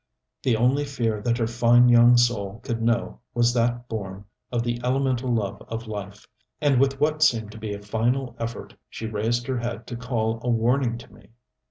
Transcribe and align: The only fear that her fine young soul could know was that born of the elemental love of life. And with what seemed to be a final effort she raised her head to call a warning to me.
The 0.41 0.55
only 0.55 0.83
fear 0.83 1.21
that 1.21 1.37
her 1.37 1.45
fine 1.45 1.87
young 1.87 2.17
soul 2.17 2.59
could 2.63 2.81
know 2.81 3.19
was 3.35 3.53
that 3.53 3.87
born 3.87 4.25
of 4.51 4.63
the 4.63 4.81
elemental 4.83 5.31
love 5.31 5.61
of 5.67 5.85
life. 5.85 6.27
And 6.59 6.79
with 6.81 6.99
what 6.99 7.21
seemed 7.21 7.51
to 7.51 7.59
be 7.59 7.75
a 7.75 7.83
final 7.83 8.35
effort 8.39 8.75
she 8.89 9.05
raised 9.05 9.45
her 9.45 9.59
head 9.59 9.85
to 9.85 9.95
call 9.95 10.39
a 10.41 10.49
warning 10.49 10.97
to 10.97 11.13
me. 11.13 11.27